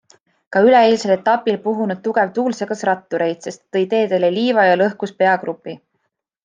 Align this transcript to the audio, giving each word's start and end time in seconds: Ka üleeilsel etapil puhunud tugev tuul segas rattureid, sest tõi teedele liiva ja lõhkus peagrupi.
Ka 0.55 0.61
üleeilsel 0.67 1.11
etapil 1.15 1.59
puhunud 1.67 2.01
tugev 2.07 2.33
tuul 2.39 2.57
segas 2.61 2.83
rattureid, 2.91 3.45
sest 3.49 3.65
tõi 3.77 3.87
teedele 3.95 4.35
liiva 4.39 4.69
ja 4.71 4.83
lõhkus 4.85 5.19
peagrupi. 5.23 5.81